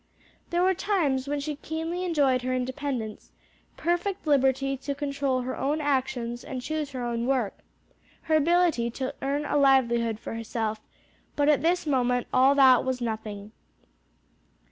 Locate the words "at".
11.49-11.61